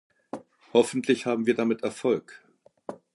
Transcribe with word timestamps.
Hoffentlich 0.73 1.27
haben 1.27 1.45
wir 1.45 1.53
damit 1.53 1.83
Erfolg. 1.83 2.43